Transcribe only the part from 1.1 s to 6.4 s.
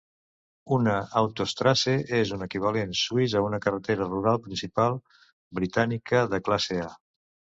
"Autostrasse" és un equivalent suïs a una carretera rural principal britànica